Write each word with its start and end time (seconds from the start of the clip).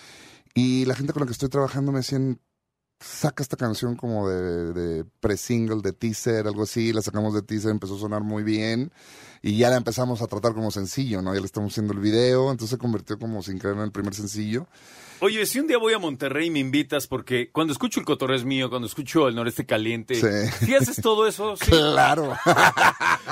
y 0.53 0.86
la 0.86 0.95
gente 0.95 1.14
con 1.14 1.22
la 1.22 1.25
que 1.25 1.33
estoy 1.33 1.50
trabajando 1.50 1.92
me 1.92 2.00
decían, 2.00 2.39
saca 3.00 3.44
esta 3.44 3.58
canción 3.58 3.95
como 3.95 4.30
de, 4.30 4.73
de 4.73 5.06
pre-single, 5.19 5.81
de 5.81 5.94
teaser, 5.94 6.47
algo 6.47 6.64
así, 6.64 6.94
la 6.94 7.02
sacamos 7.02 7.34
de 7.34 7.41
teaser, 7.41 7.72
empezó 7.72 7.95
a 7.95 8.00
sonar 8.00 8.23
muy 8.23 8.44
bien 8.44 8.91
y 9.41 9.58
ya 9.58 9.69
la 9.69 9.78
empezamos 9.78 10.22
a 10.22 10.28
tratar 10.28 10.53
como 10.53 10.72
sencillo, 10.72 11.22
¿no? 11.22 11.34
Ya 11.34 11.41
le 11.41 11.45
estamos 11.45 11.73
haciendo 11.73 11.94
el 11.94 12.00
video, 12.00 12.50
entonces 12.50 12.69
se 12.69 12.78
convirtió 12.78 13.19
como 13.19 13.44
sin 13.44 13.58
creer 13.58 13.75
en 13.75 13.84
el 13.84 13.91
primer 13.91 14.14
sencillo. 14.14 14.67
Oye, 15.23 15.45
si 15.45 15.57
un 15.57 15.67
día 15.67 15.77
voy 15.77 15.93
a 15.93 15.99
Monterrey 15.99 16.47
y 16.47 16.52
me 16.52 16.59
invitas, 16.59 17.07
porque 17.07 17.49
cuando 17.49 17.71
escucho 17.71 18.02
el 18.02 18.05
cotorreo 18.05 18.35
es 18.35 18.43
mío, 18.43 18.69
cuando 18.69 18.89
escucho 18.89 19.29
el 19.29 19.35
noreste 19.35 19.66
caliente, 19.66 20.16
sí. 20.16 20.75
haces 20.75 20.97
todo 21.02 21.25
eso? 21.27 21.55
Sí. 21.63 21.71
Claro. 21.71 22.33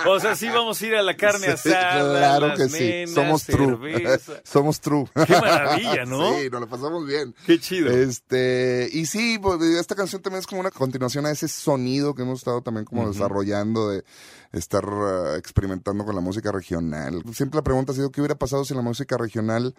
o 0.07 0.19
sea, 0.21 0.37
sí 0.37 0.47
vamos 0.47 0.81
a 0.81 0.87
ir 0.87 0.95
a 0.95 1.03
la 1.03 1.17
carne 1.17 1.47
asada, 1.47 1.99
claro 1.99 2.47
las 2.47 2.57
que 2.57 2.69
sí. 2.69 3.13
Somos 3.13 3.43
true. 3.43 3.77
Somos 4.45 4.79
true. 4.79 5.05
Qué 5.27 5.33
maravilla, 5.33 6.05
¿no? 6.05 6.39
Sí, 6.39 6.49
nos 6.49 6.61
lo 6.61 6.69
pasamos 6.69 7.05
bien. 7.05 7.35
Qué 7.45 7.59
chido. 7.59 7.91
Este, 7.91 8.87
y 8.93 9.05
sí, 9.05 9.37
pues, 9.41 9.61
esta 9.61 9.95
canción 9.95 10.21
también 10.21 10.39
es 10.39 10.47
como 10.47 10.61
una 10.61 10.71
continuación 10.71 11.25
a 11.25 11.31
ese 11.31 11.49
sonido 11.49 12.15
que 12.15 12.21
hemos 12.21 12.39
estado 12.39 12.61
también 12.61 12.85
como 12.85 13.09
desarrollando 13.09 13.89
de 13.89 14.05
estar 14.53 14.87
uh, 14.87 15.35
experimentando 15.35 16.05
con 16.05 16.15
la 16.15 16.21
música 16.21 16.53
regional. 16.53 17.21
Siempre 17.33 17.57
la 17.57 17.63
pregunta 17.63 17.91
ha 17.91 17.95
sido 17.95 18.11
qué 18.11 18.21
hubiera 18.21 18.35
pasado 18.35 18.63
si 18.63 18.73
la 18.73 18.81
música 18.81 19.17
regional 19.17 19.75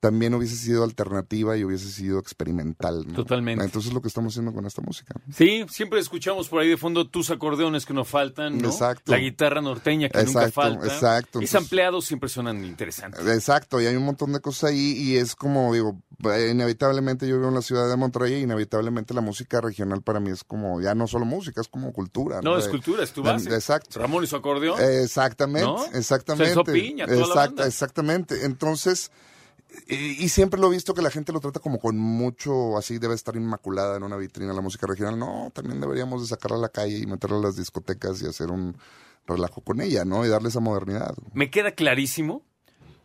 también 0.00 0.34
hubiese 0.34 0.56
sido 0.56 0.82
alternativa 0.82 1.56
y 1.56 1.64
hubiese 1.64 1.90
sido 1.90 2.18
experimental. 2.18 3.06
Totalmente. 3.14 3.64
Entonces 3.64 3.90
es 3.90 3.94
lo 3.94 4.00
que 4.00 4.08
estamos 4.08 4.32
haciendo 4.32 4.52
con 4.52 4.64
esta 4.66 4.80
música. 4.80 5.14
Sí, 5.32 5.66
siempre 5.68 6.00
escuchamos 6.00 6.48
por 6.48 6.60
ahí 6.60 6.68
de 6.68 6.78
fondo 6.78 7.06
tus 7.06 7.30
acordeones 7.30 7.84
que 7.84 7.92
no 7.92 8.04
faltan, 8.04 8.58
¿no? 8.58 8.70
Exacto. 8.70 9.12
La 9.12 9.18
guitarra 9.18 9.60
norteña 9.60 10.08
que 10.08 10.24
nunca 10.24 10.50
falta. 10.50 10.86
Exacto. 10.86 11.40
Y 11.42 11.46
empleados 11.54 12.06
siempre 12.06 12.30
suenan 12.30 12.64
interesantes. 12.64 13.26
Exacto, 13.26 13.80
y 13.80 13.86
hay 13.86 13.96
un 13.96 14.04
montón 14.04 14.32
de 14.32 14.40
cosas 14.40 14.70
ahí 14.70 14.92
y 14.96 15.16
es 15.16 15.36
como, 15.36 15.72
digo, 15.74 16.00
inevitablemente 16.50 17.28
yo 17.28 17.36
vivo 17.36 17.48
en 17.48 17.54
la 17.54 17.62
ciudad 17.62 17.88
de 17.88 17.96
Monterrey 17.96 18.34
y 18.34 18.42
inevitablemente 18.42 19.12
la 19.12 19.20
música 19.20 19.60
regional 19.60 20.02
para 20.02 20.18
mí 20.18 20.30
es 20.30 20.44
como, 20.44 20.80
ya 20.80 20.94
no 20.94 21.06
solo 21.06 21.26
música, 21.26 21.60
es 21.60 21.68
como 21.68 21.92
cultura. 21.92 22.40
No, 22.42 22.56
es 22.56 22.68
cultura, 22.68 23.02
es 23.02 23.12
tu 23.12 23.22
base. 23.22 23.52
Exacto. 23.54 24.00
Ramón 24.00 24.24
y 24.24 24.26
su 24.26 24.36
acordeón. 24.36 24.80
Exactamente, 24.80 25.98
exactamente. 25.98 26.72
Piña, 26.72 27.06
toda 27.06 27.50
Exactamente. 27.66 28.46
Entonces 28.46 29.10
y, 29.88 30.28
siempre 30.28 30.60
lo 30.60 30.68
he 30.68 30.70
visto 30.70 30.94
que 30.94 31.02
la 31.02 31.10
gente 31.10 31.32
lo 31.32 31.40
trata 31.40 31.60
como 31.60 31.78
con 31.78 31.98
mucho, 31.98 32.76
así 32.78 32.98
debe 32.98 33.14
estar 33.14 33.36
inmaculada 33.36 33.96
en 33.96 34.02
una 34.02 34.16
vitrina 34.16 34.52
la 34.52 34.60
música 34.60 34.86
regional. 34.86 35.18
No, 35.18 35.50
también 35.52 35.80
deberíamos 35.80 36.22
de 36.22 36.28
sacarla 36.28 36.58
a 36.58 36.60
la 36.60 36.68
calle 36.68 36.98
y 36.98 37.06
meterla 37.06 37.38
a 37.38 37.42
las 37.42 37.56
discotecas 37.56 38.22
y 38.22 38.26
hacer 38.26 38.50
un 38.50 38.76
relajo 39.26 39.60
con 39.62 39.80
ella, 39.80 40.04
¿no? 40.04 40.24
Y 40.24 40.28
darle 40.28 40.48
esa 40.48 40.60
modernidad. 40.60 41.14
Me 41.32 41.50
queda 41.50 41.72
clarísimo 41.72 42.42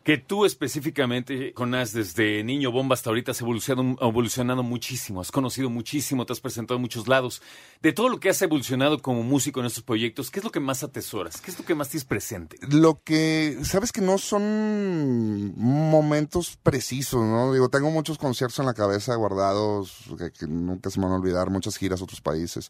que 0.06 0.20
tú 0.20 0.46
específicamente, 0.46 1.52
Jonás, 1.56 1.92
desde 1.92 2.44
niño 2.44 2.72
bomba 2.72 2.94
hasta 2.94 3.10
ahorita 3.10 3.32
has 3.32 3.42
evolucionado, 3.42 4.62
muchísimo, 4.62 5.20
has 5.20 5.32
conocido 5.32 5.72
muchísimo, 5.72 6.28
te 6.28 6.34
has 6.34 6.40
presentado 6.40 6.76
en 6.76 6.84
muchos 6.84 7.08
lados. 7.08 7.42
De 7.82 7.92
todo 7.92 8.10
lo 8.10 8.20
que 8.20 8.30
has 8.30 8.40
evolucionado 8.44 9.02
como 9.02 9.24
músico 9.24 9.62
en 9.62 9.66
estos 9.66 9.82
proyectos, 9.82 10.30
¿qué 10.30 10.42
es 10.42 10.46
lo 10.46 10.52
que 10.52 10.60
más 10.60 10.84
atesoras? 10.84 11.42
¿Qué 11.42 11.50
es 11.50 11.58
lo 11.58 11.66
que 11.66 11.74
más 11.74 11.90
tienes 11.90 12.06
presente? 12.06 12.58
Lo 12.70 13.02
que, 13.04 13.58
sabes 13.64 13.92
que 13.92 14.02
no 14.02 14.20
son 14.20 15.56
momentos 15.58 16.60
precisos, 16.62 17.26
¿no? 17.26 17.52
Digo, 17.52 17.70
tengo 17.70 17.90
muchos 17.90 18.20
conciertos 18.20 18.60
en 18.60 18.68
la 18.68 18.76
cabeza 18.76 19.16
guardados, 19.16 20.04
que, 20.20 20.32
que 20.32 20.46
nunca 20.46 20.92
se 20.92 21.00
me 21.00 21.08
van 21.08 21.14
a 21.14 21.18
olvidar, 21.18 21.50
muchas 21.50 21.78
giras 21.78 22.02
a 22.02 22.04
otros 22.04 22.22
países. 22.22 22.70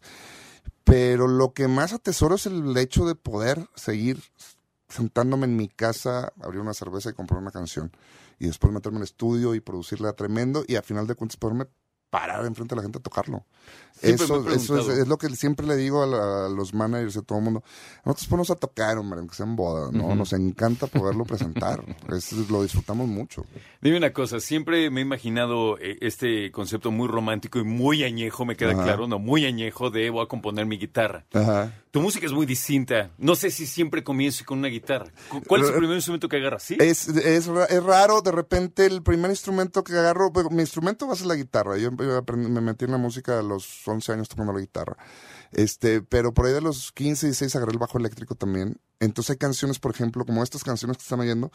Pero 0.84 1.28
lo 1.28 1.52
que 1.52 1.68
más 1.68 1.92
atesoro 1.92 2.36
es 2.36 2.46
el 2.46 2.74
hecho 2.78 3.04
de 3.04 3.14
poder 3.14 3.68
seguir 3.74 4.22
sentándome 4.88 5.46
en 5.46 5.56
mi 5.56 5.68
casa, 5.68 6.32
abrir 6.42 6.60
una 6.60 6.74
cerveza 6.74 7.10
y 7.10 7.14
comprar 7.14 7.40
una 7.40 7.50
canción. 7.50 7.90
Y 8.38 8.46
después 8.46 8.72
meterme 8.72 8.96
en 8.96 9.02
el 9.02 9.04
estudio 9.04 9.54
y 9.54 9.60
producirla 9.60 10.12
tremendo 10.12 10.64
y 10.66 10.76
a 10.76 10.82
final 10.82 11.06
de 11.06 11.14
cuentas 11.14 11.36
poderme 11.36 11.66
parar 12.10 12.46
enfrente 12.46 12.74
de 12.74 12.76
la 12.76 12.82
gente 12.82 12.98
a 12.98 13.02
tocarlo. 13.02 13.44
eso, 14.00 14.48
eso 14.50 14.78
es, 14.78 15.08
lo 15.08 15.18
que 15.18 15.28
siempre 15.30 15.66
le 15.66 15.76
digo 15.76 16.02
a, 16.02 16.48
los 16.48 16.72
managers 16.72 17.16
y 17.16 17.18
a 17.18 17.22
todo 17.22 17.38
el 17.38 17.44
mundo. 17.44 17.64
Nosotros 18.04 18.28
ponemos 18.28 18.50
a 18.50 18.54
tocar, 18.54 18.96
hombre, 18.98 19.18
aunque 19.18 19.34
sea 19.34 19.44
en 19.44 19.56
boda, 19.56 19.90
¿no? 19.92 20.14
Nos 20.14 20.32
encanta 20.32 20.86
poderlo 20.86 21.24
presentar. 21.24 21.84
lo 22.50 22.62
disfrutamos 22.62 23.08
mucho. 23.08 23.44
Dime 23.82 23.98
una 23.98 24.12
cosa, 24.12 24.40
siempre 24.40 24.88
me 24.90 25.00
he 25.00 25.02
imaginado 25.02 25.78
eh, 25.78 25.98
este 26.00 26.50
concepto 26.52 26.90
muy 26.90 27.08
romántico 27.08 27.58
y 27.58 27.64
muy 27.64 28.04
añejo, 28.04 28.44
me 28.44 28.56
queda 28.56 28.74
claro, 28.74 29.06
no, 29.08 29.18
muy 29.18 29.44
añejo 29.44 29.90
de 29.90 30.08
voy 30.10 30.24
a 30.24 30.28
componer 30.28 30.66
mi 30.66 30.78
guitarra. 30.78 31.26
Tu 31.96 32.02
música 32.02 32.26
es 32.26 32.32
muy 32.32 32.44
distinta. 32.44 33.10
No 33.16 33.34
sé 33.36 33.50
si 33.50 33.66
siempre 33.66 34.04
comienzo 34.04 34.44
con 34.44 34.58
una 34.58 34.68
guitarra. 34.68 35.06
¿Cuál 35.46 35.62
es 35.62 35.68
el 35.68 35.76
primer 35.76 35.96
instrumento 35.96 36.28
que 36.28 36.36
agarras? 36.36 36.62
¿Sí? 36.62 36.76
Es, 36.78 37.08
es, 37.08 37.48
es 37.48 37.82
raro, 37.82 38.20
de 38.20 38.32
repente 38.32 38.84
el 38.84 39.02
primer 39.02 39.30
instrumento 39.30 39.82
que 39.82 39.94
agarro, 39.94 40.30
mi 40.50 40.60
instrumento 40.60 41.06
va 41.06 41.14
a 41.14 41.16
ser 41.16 41.26
la 41.26 41.36
guitarra. 41.36 41.78
Yo 41.78 41.90
me 41.92 42.60
metí 42.60 42.84
en 42.84 42.90
la 42.90 42.98
música 42.98 43.38
a 43.38 43.42
los 43.42 43.88
11 43.88 44.12
años 44.12 44.28
tocando 44.28 44.52
la 44.52 44.60
guitarra. 44.60 44.98
Este, 45.52 46.02
pero 46.02 46.34
por 46.34 46.44
ahí 46.44 46.52
de 46.52 46.60
los 46.60 46.92
15 46.92 47.28
y 47.28 47.30
16 47.30 47.56
agarré 47.56 47.72
el 47.72 47.78
bajo 47.78 47.96
eléctrico 47.96 48.34
también. 48.34 48.76
Entonces 49.00 49.30
hay 49.30 49.38
canciones, 49.38 49.78
por 49.78 49.92
ejemplo, 49.92 50.26
como 50.26 50.42
estas 50.42 50.64
canciones 50.64 50.98
que 50.98 51.02
están 51.02 51.20
oyendo, 51.20 51.50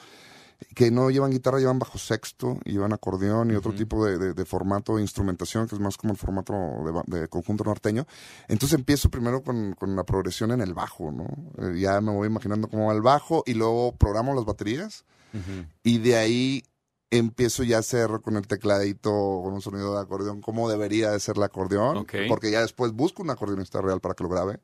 que 0.76 0.92
no 0.92 1.10
llevan 1.10 1.32
guitarra, 1.32 1.60
llevan 1.60 1.80
bajo 1.80 1.98
sexto, 1.98 2.60
y 2.66 2.74
llevan 2.74 2.94
acordeón 2.94 3.52
y 3.52 3.56
otro 3.56 3.74
tipo 3.74 4.06
de, 4.06 4.46
formato 4.46 4.96
de 4.96 5.02
instrumentación, 5.02 5.68
que 5.68 5.76
es 5.76 5.82
más 5.82 5.98
como 5.98 6.14
el 6.14 6.20
formato 6.20 6.54
de, 7.08 7.28
conjunto 7.28 7.64
norteño. 7.64 8.06
Entonces 8.48 8.78
empiezo 8.78 9.10
primero 9.10 9.44
con, 9.44 9.76
la 9.96 10.04
progresión 10.04 10.52
en 10.52 10.62
el 10.62 10.74
bajo, 10.74 11.12
¿no? 11.12 11.28
Eh, 11.58 11.80
ya 11.80 12.00
me 12.02 12.12
voy 12.12 12.28
imaginando 12.28 12.68
cómo 12.68 12.88
va 12.88 12.94
el 12.94 13.02
bajo 13.02 13.44
y 13.46 13.54
luego 13.54 13.96
programo 13.96 14.34
las 14.34 14.46
baterías 14.46 15.06
y 15.84 16.00
de 16.00 16.18
ahí 16.18 16.64
empiezo 17.10 17.64
ya 17.64 17.78
a 17.78 17.80
hacer 17.80 18.10
con 18.22 18.36
el 18.38 18.48
tecladito, 18.48 19.12
con 19.44 19.54
un 19.54 19.62
sonido 19.62 19.96
de 19.96 20.02
acordeón, 20.02 20.42
como 20.42 20.70
debería 20.70 21.12
de 21.12 21.20
ser 21.20 21.38
el 21.38 21.44
acordeón, 21.44 22.06
porque 22.28 22.52
ya 22.52 22.62
después 22.62 22.92
busco 22.94 23.22
un 23.22 23.30
acordeonista 23.30 23.82
real 23.82 24.00
para 24.00 24.14
que 24.14 24.24
lo 24.24 24.30
grabe. 24.30 24.60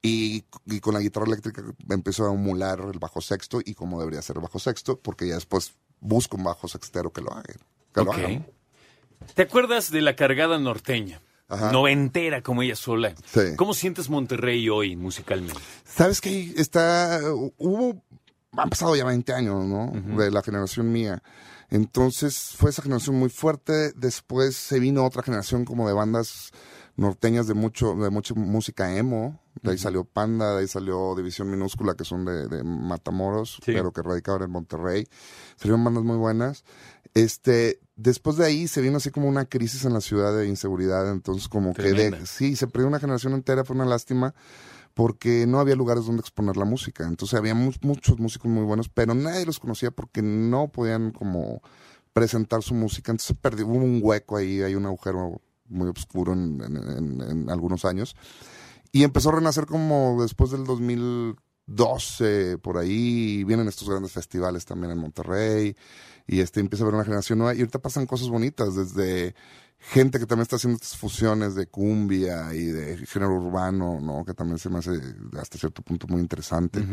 Y, 0.00 0.42
con 0.80 0.94
la 0.94 1.00
guitarra 1.00 1.26
eléctrica 1.26 1.62
empiezo 1.90 2.28
a 2.28 2.32
emular 2.32 2.80
el 2.92 2.98
bajo 3.00 3.20
sexto 3.20 3.60
y 3.64 3.74
como 3.74 3.98
debería 3.98 4.22
ser 4.22 4.36
el 4.36 4.42
bajo 4.42 4.58
sexto, 4.58 4.98
porque 4.98 5.26
ya 5.26 5.34
después 5.34 5.74
busco 6.00 6.36
un 6.36 6.44
bajo 6.44 6.68
sextero 6.68 7.12
que 7.12 7.20
lo 7.20 7.32
haga. 7.32 7.54
Que 7.92 8.44
¿Te 9.34 9.42
acuerdas 9.42 9.90
de 9.90 10.00
la 10.02 10.14
cargada 10.14 10.58
norteña? 10.58 11.20
Noventera 11.48 12.42
como 12.42 12.62
ella 12.62 12.76
sola. 12.76 13.14
¿Cómo 13.56 13.72
sientes 13.72 14.10
Monterrey 14.10 14.68
hoy 14.68 14.96
musicalmente? 14.96 15.60
Sabes 15.84 16.20
que 16.20 16.52
está, 16.56 17.20
hubo, 17.56 18.02
han 18.52 18.68
pasado 18.68 18.94
ya 18.94 19.04
20 19.04 19.32
años, 19.32 19.64
¿no? 19.64 19.90
De 20.16 20.30
la 20.30 20.42
generación 20.42 20.92
mía. 20.92 21.22
Entonces 21.70 22.54
fue 22.56 22.70
esa 22.70 22.82
generación 22.82 23.16
muy 23.16 23.30
fuerte. 23.30 23.92
Después 23.96 24.56
se 24.56 24.78
vino 24.78 25.04
otra 25.04 25.22
generación 25.22 25.64
como 25.64 25.88
de 25.88 25.94
bandas 25.94 26.50
norteñas 26.98 27.46
de 27.46 27.54
mucho 27.54 27.94
de 27.94 28.10
mucha 28.10 28.34
música 28.34 28.94
emo, 28.96 29.40
De 29.62 29.70
ahí 29.72 29.78
salió 29.78 30.04
Panda, 30.04 30.52
de 30.54 30.60
ahí 30.60 30.68
salió 30.68 31.14
División 31.16 31.50
Minúscula, 31.50 31.94
que 31.94 32.04
son 32.04 32.24
de, 32.24 32.46
de 32.48 32.62
Matamoros, 32.64 33.60
Sí. 33.64 33.72
pero 33.72 33.92
que 33.92 34.02
radicaban 34.02 34.42
en 34.42 34.50
Monterrey. 34.50 35.08
Salieron 35.56 35.82
bandas 35.82 36.04
muy 36.04 36.16
buenas. 36.16 36.64
Este, 37.14 37.80
después 37.96 38.36
de 38.36 38.44
ahí 38.46 38.68
se 38.68 38.80
vino 38.80 38.98
así 38.98 39.10
como 39.10 39.28
una 39.28 39.46
crisis 39.46 39.84
en 39.84 39.94
la 39.94 40.00
ciudad 40.00 40.36
de 40.36 40.46
inseguridad, 40.46 41.10
entonces 41.10 41.48
como 41.48 41.72
que 41.74 41.92
de, 41.92 42.26
sí, 42.26 42.54
se 42.54 42.66
perdió 42.68 42.86
una 42.86 43.00
generación 43.00 43.32
entera, 43.32 43.64
fue 43.64 43.74
una 43.74 43.86
lástima 43.86 44.34
porque 44.94 45.46
no 45.46 45.60
había 45.60 45.76
lugares 45.76 46.04
donde 46.06 46.20
exponer 46.20 46.56
la 46.56 46.64
música. 46.64 47.06
Entonces 47.06 47.38
había 47.38 47.54
mu- 47.54 47.72
muchos 47.82 48.18
músicos 48.18 48.50
muy 48.50 48.64
buenos, 48.64 48.88
pero 48.88 49.14
nadie 49.14 49.46
los 49.46 49.58
conocía 49.60 49.90
porque 49.92 50.22
no 50.22 50.68
podían 50.68 51.12
como 51.12 51.62
presentar 52.12 52.62
su 52.62 52.74
música. 52.74 53.12
Entonces 53.12 53.28
se 53.28 53.34
perdió, 53.34 53.66
hubo 53.68 53.76
un 53.76 54.00
hueco 54.02 54.36
ahí, 54.36 54.60
hay 54.62 54.74
un 54.74 54.86
agujero 54.86 55.40
muy 55.68 55.88
oscuro 55.88 56.32
en, 56.32 57.46
algunos 57.48 57.84
años. 57.84 58.16
Y 58.92 59.04
empezó 59.04 59.30
a 59.30 59.36
renacer 59.36 59.66
como 59.66 60.22
después 60.22 60.50
del 60.50 60.64
2012, 60.64 62.58
por 62.58 62.78
ahí, 62.78 63.44
vienen 63.44 63.68
estos 63.68 63.88
grandes 63.88 64.12
festivales 64.12 64.64
también 64.64 64.92
en 64.92 64.98
Monterrey, 64.98 65.76
y 66.26 66.40
este 66.40 66.60
empieza 66.60 66.84
a 66.84 66.86
haber 66.86 66.94
una 66.94 67.04
generación 67.04 67.38
nueva, 67.38 67.54
y 67.54 67.60
ahorita 67.60 67.80
pasan 67.80 68.06
cosas 68.06 68.28
bonitas, 68.28 68.74
desde 68.74 69.34
gente 69.78 70.18
que 70.18 70.26
también 70.26 70.42
está 70.42 70.56
haciendo 70.56 70.76
estas 70.76 70.96
fusiones 70.96 71.54
de 71.54 71.66
cumbia 71.66 72.52
y 72.54 72.66
de 72.66 72.96
género 73.06 73.34
urbano, 73.34 74.00
¿no? 74.00 74.24
Que 74.24 74.34
también 74.34 74.58
se 74.58 74.68
me 74.68 74.78
hace 74.78 74.92
hasta 75.40 75.58
cierto 75.58 75.82
punto 75.82 76.06
muy 76.08 76.20
interesante. 76.20 76.84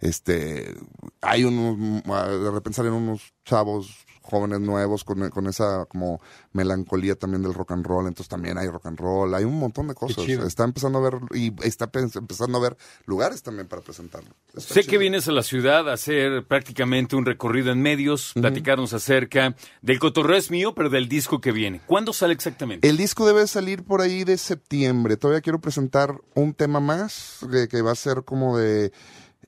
Este, 0.00 0.74
hay 1.20 1.44
unos, 1.44 2.04
de 2.04 2.50
repente 2.50 2.76
salen 2.76 2.92
unos 2.92 3.34
chavos 3.44 4.06
jóvenes 4.22 4.60
nuevos 4.60 5.04
con, 5.04 5.30
con 5.30 5.46
esa 5.46 5.86
como 5.86 6.20
melancolía 6.52 7.14
también 7.14 7.42
del 7.42 7.54
rock 7.54 7.72
and 7.72 7.86
roll, 7.86 8.06
entonces 8.06 8.28
también 8.28 8.58
hay 8.58 8.68
rock 8.68 8.86
and 8.86 9.00
roll, 9.00 9.34
hay 9.34 9.44
un 9.44 9.58
montón 9.58 9.88
de 9.88 9.94
cosas. 9.94 10.28
Está 10.28 10.64
empezando 10.64 10.98
a 10.98 11.02
ver, 11.02 11.18
y 11.34 11.52
está 11.66 11.90
empezando 11.94 12.58
a 12.58 12.60
ver 12.60 12.76
lugares 13.06 13.42
también 13.42 13.66
para 13.68 13.80
presentarlo. 13.80 14.30
Está 14.48 14.74
Sé 14.74 14.80
chido. 14.82 14.90
que 14.90 14.98
vienes 14.98 15.28
a 15.28 15.32
la 15.32 15.42
ciudad 15.42 15.88
a 15.88 15.94
hacer 15.94 16.44
prácticamente 16.46 17.16
un 17.16 17.24
recorrido 17.24 17.72
en 17.72 17.80
medios, 17.80 18.32
platicarnos 18.34 18.92
acerca 18.92 19.56
del 19.80 19.98
cotorreo 19.98 20.36
es 20.36 20.50
mío, 20.50 20.74
pero 20.74 20.90
del 20.90 21.08
disco 21.08 21.40
que 21.40 21.52
viene. 21.52 21.80
¿Cuándo 21.86 22.12
sale 22.12 22.27
exactamente? 22.30 22.88
El 22.88 22.96
disco 22.96 23.26
debe 23.26 23.46
salir 23.46 23.84
por 23.84 24.00
ahí 24.00 24.24
de 24.24 24.38
septiembre. 24.38 25.16
Todavía 25.16 25.40
quiero 25.40 25.60
presentar 25.60 26.20
un 26.34 26.54
tema 26.54 26.80
más, 26.80 27.40
que, 27.70 27.82
va 27.82 27.92
a 27.92 27.96
ser 27.96 28.24
como 28.24 28.58
de... 28.58 28.92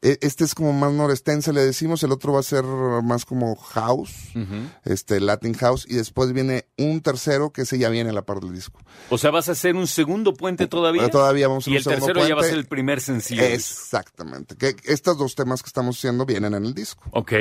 e- 0.02 0.19
Este 0.23 0.44
es 0.44 0.55
como 0.55 0.73
más 0.73 0.93
norestense, 0.93 1.52
le 1.52 1.61
decimos. 1.61 2.02
El 2.02 2.12
otro 2.12 2.32
va 2.32 2.41
a 2.41 2.43
ser 2.43 2.64
más 2.64 3.25
como 3.25 3.55
house, 3.56 4.12
este 4.85 5.20
Latin 5.20 5.55
house. 5.55 5.87
Y 5.88 5.94
después 5.97 6.32
viene 6.32 6.67
un 6.79 7.00
tercero 7.00 7.50
que 7.52 7.62
ese 7.62 7.79
ya 7.79 7.88
viene 7.88 8.11
a 8.11 8.12
la 8.12 8.23
par 8.23 8.41
del 8.41 8.52
disco. 8.55 8.81
O 9.11 9.19
sea, 9.19 9.31
vas 9.31 9.49
a 9.49 9.52
hacer 9.52 9.76
un 9.76 9.87
segundo 9.87 10.35
puente 10.35 10.67
todavía. 10.67 11.02
Pero 11.02 11.12
todavía 11.12 11.49
vamos 11.49 11.67
a 11.67 11.70
Y 11.70 11.73
un 11.75 11.76
el 11.79 11.82
segundo 11.85 12.06
tercero 12.06 12.29
ya 12.29 12.35
va 12.35 12.43
a 12.43 12.44
ser 12.44 12.58
el 12.58 12.67
primer 12.67 13.00
sencillo. 13.00 13.43
Exactamente. 13.43 14.56
Que 14.56 14.76
estos 14.85 15.19
dos 15.19 15.35
temas 15.35 15.62
que 15.62 15.69
estamos 15.69 15.99
haciendo 15.99 16.25
vienen 16.26 16.55
en 16.55 16.64
el 16.64 16.75
disco. 16.75 17.02
Ok. 17.12 17.32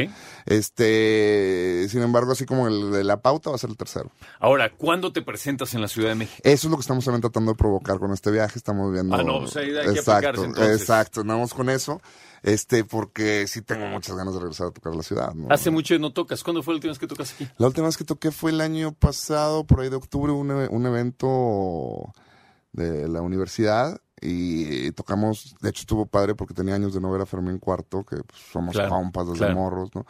Este, 0.45 1.88
sin 1.89 2.01
embargo, 2.01 2.31
así 2.33 2.45
como 2.45 2.67
el 2.67 2.91
de 2.91 3.03
la 3.03 3.21
pauta 3.21 3.50
va 3.50 3.56
a 3.56 3.59
ser 3.59 3.69
el 3.69 3.77
tercero. 3.77 4.11
Ahora, 4.39 4.71
¿cuándo 4.71 5.11
te 5.11 5.21
presentas 5.21 5.73
en 5.73 5.81
la 5.81 5.88
Ciudad 5.88 6.09
de 6.09 6.15
México? 6.15 6.41
Eso 6.44 6.67
es 6.67 6.71
lo 6.71 6.77
que 6.77 6.81
estamos 6.81 7.06
también 7.06 7.21
tratando 7.21 7.51
de 7.51 7.57
provocar 7.57 8.00
con 8.00 8.11
este 8.11 8.31
viaje. 8.31 8.57
Estamos 8.57 8.91
viendo. 8.91 9.15
Ah, 9.15 9.23
no, 9.23 9.39
pues 9.39 9.56
ahí 9.57 9.69
hay 9.75 9.85
que 9.94 10.00
exacto, 10.00 10.11
aplicarse, 10.29 10.45
entonces. 10.45 10.81
exacto. 10.81 11.21
Andamos 11.21 11.53
con 11.53 11.69
eso. 11.69 12.01
Este, 12.44 12.83
porque 12.83 13.47
sí 13.47 13.62
tengo 13.62 13.88
muchas 13.88 14.15
ganas 14.15 14.33
de 14.33 14.39
regresar 14.39 14.68
a 14.68 14.71
tocar 14.71 14.95
la 14.95 15.03
ciudad. 15.03 15.33
¿no? 15.33 15.47
Hace 15.50 15.71
mucho 15.71 15.97
no 16.00 16.13
tocas. 16.13 16.44
¿Cuándo 16.44 16.63
fue 16.63 16.74
la 16.74 16.77
última 16.77 16.91
vez 16.91 17.00
que 17.00 17.07
tocas 17.07 17.33
aquí? 17.33 17.47
La 17.57 17.68
última 17.68 17.88
vez 17.88 17.97
que 17.97 18.03
toqué 18.03 18.31
fue 18.31 18.51
el 18.51 18.62
año 18.62 18.94
pasado, 18.94 19.65
por 19.65 19.81
ahí 19.81 19.89
de 19.89 19.95
octubre, 19.95 20.31
un, 20.31 20.51
un 20.51 20.86
evento 20.86 22.13
de 22.71 23.07
la 23.07 23.21
universidad. 23.21 24.00
Y 24.21 24.92
tocamos, 24.92 25.56
de 25.62 25.69
hecho 25.69 25.81
estuvo 25.81 26.06
padre 26.06 26.36
porque 26.36 26.54
tenía 26.54 26.75
años 26.75 26.94
de 26.94 27.00
no 27.01 27.10
ver 27.12 27.21
a 27.21 27.25
Fermín 27.25 27.57
Cuarto, 27.60 28.04
que 28.04 28.18
pues, 28.18 28.42
somos 28.51 28.75
Claro, 28.75 28.89
compas 28.89 29.27
desde 29.27 29.39
claro. 29.39 29.56
morros, 29.56 29.89
¿no? 29.95 30.06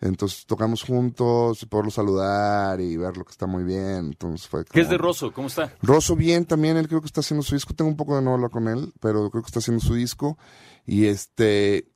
Entonces 0.00 0.44
tocamos 0.46 0.82
juntos, 0.82 1.62
y 1.62 1.66
poderlo 1.66 1.92
saludar 1.92 2.80
y 2.80 2.96
ver 2.96 3.16
lo 3.16 3.24
que 3.24 3.30
está 3.30 3.46
muy 3.46 3.62
bien. 3.62 4.06
Entonces 4.06 4.48
fue 4.48 4.64
¿Qué 4.64 4.80
es 4.80 4.86
como- 4.86 4.92
de 4.92 4.98
Rosso? 4.98 5.32
¿Cómo 5.32 5.46
está? 5.46 5.72
Rosso 5.80 6.16
bien 6.16 6.44
también, 6.44 6.76
él 6.76 6.88
creo 6.88 7.00
que 7.00 7.06
está 7.06 7.20
haciendo 7.20 7.42
su 7.44 7.54
disco. 7.54 7.72
Tengo 7.72 7.88
un 7.90 7.96
poco 7.96 8.16
de 8.16 8.22
no 8.22 8.34
hablar 8.34 8.50
con 8.50 8.66
él, 8.66 8.92
pero 9.00 9.30
creo 9.30 9.42
que 9.42 9.46
está 9.48 9.60
haciendo 9.60 9.80
su 9.84 9.94
disco. 9.94 10.36
Y 10.84 11.06
este. 11.06 11.86